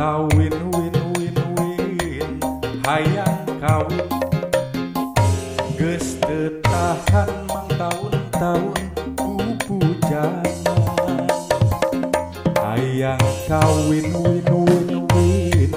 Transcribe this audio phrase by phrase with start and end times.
[0.00, 2.40] kawin win win win
[2.88, 4.08] hayang kawin
[5.76, 8.80] geste tahan mang tahun-tahun
[9.12, 9.76] kupu
[10.08, 11.28] jaman
[12.64, 15.70] hayang kawin win win win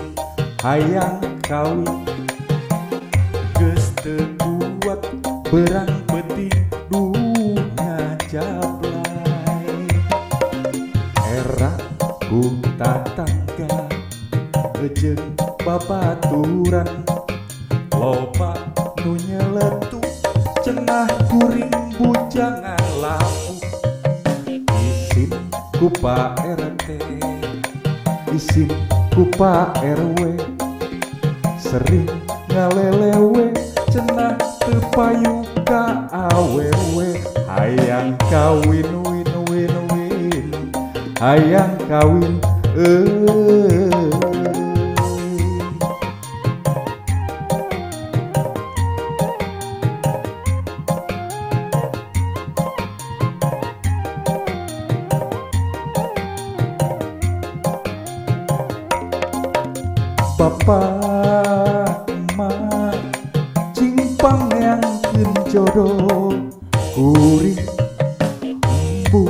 [0.63, 2.07] hayang kawin
[3.59, 5.03] geste kuat
[5.51, 6.47] berang peti
[6.87, 9.67] dunya jablay.
[11.27, 11.75] Era
[12.23, 12.55] ku
[14.91, 16.89] jeng babaturan.
[17.95, 18.51] Lopa
[19.05, 20.03] nu nyeletu
[20.59, 23.55] cenah kuring bujangan lamu
[24.67, 26.87] ku kupa RT
[28.35, 28.67] isim
[29.15, 30.35] kupa RW
[31.55, 32.11] sering
[32.51, 33.55] ngalelewe
[33.87, 34.35] cenah
[34.67, 40.47] tepayu ka awewe hayang kawin win win win.
[41.23, 42.35] Hayang kawin
[42.75, 44.02] eh.
[60.43, 60.59] papa
[62.03, 62.51] papama
[63.71, 65.87] ching pangyang kin jodo
[66.91, 67.55] kuri
[69.07, 69.23] bu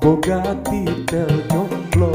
[0.00, 2.12] bogati tel jomblo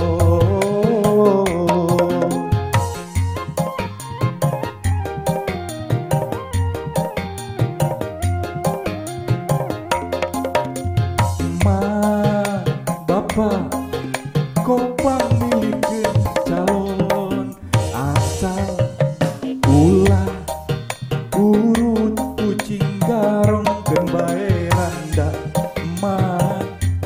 [11.62, 11.78] ma
[13.06, 13.70] bapa
[14.66, 15.57] kopang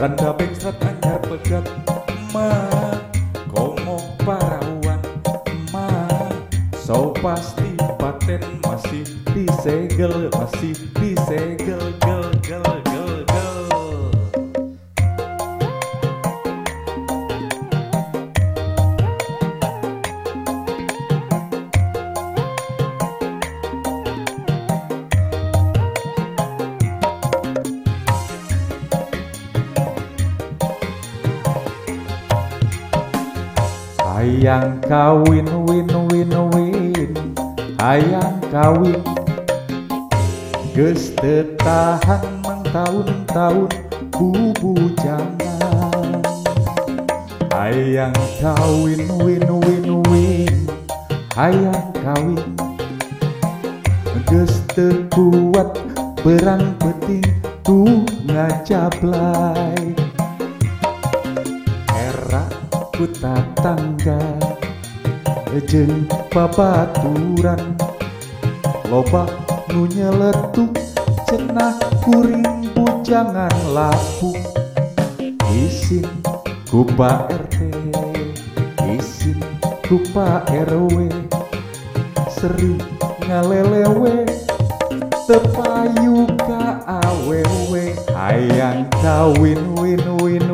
[0.02, 1.62] randa bengsrat anyar pegat
[2.10, 3.06] emak
[3.54, 4.98] komok parawan
[5.46, 6.34] emak
[6.74, 12.81] so pasti paten masih disegel masih disegel gel gel gel gel
[34.22, 37.09] hayang kawin win win win.
[37.82, 39.02] Hayang kawin.
[40.78, 43.66] Geus teu tahan mangtaun-taun
[44.14, 46.22] bubujangan
[47.50, 50.70] hayang kawin win win win.
[51.34, 52.46] Hayang kawin.
[54.30, 55.82] Geus teu kuat
[56.22, 57.26] perang peting
[57.66, 59.98] tu ngacaplay
[63.02, 64.22] ku tatangga
[65.66, 67.74] jeung babaturan.
[68.94, 69.26] Loba
[69.74, 70.70] nu nyeletuk
[71.26, 72.46] cenah kuring
[72.78, 74.38] bujangan lapuk.
[75.50, 76.06] Isin
[76.70, 77.74] ku Pak RT
[78.94, 79.42] isin
[79.90, 81.10] ku Pak RW
[82.30, 82.78] sering
[83.26, 84.30] ngalelewe
[85.26, 90.51] tepayu ka awewe hayang kawin win win win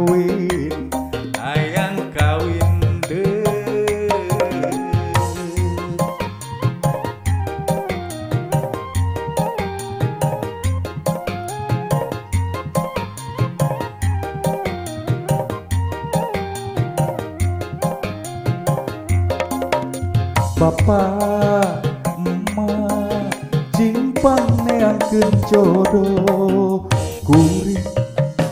[20.57, 21.85] Bapak
[22.17, 23.29] emak
[23.77, 26.81] cimpang neangkeun jodoh.
[27.21, 27.85] Kuring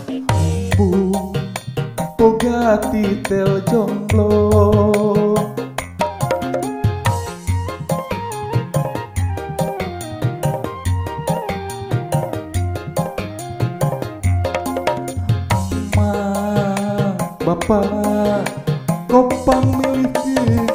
[0.05, 1.09] embu
[2.13, 4.29] boga titel jomblo.
[17.41, 18.45] Bapak
[19.09, 20.74] kopang milih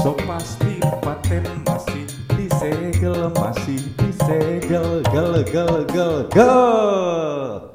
[0.00, 7.69] so pasti paten masih disegel masih disegel gel gel gel gel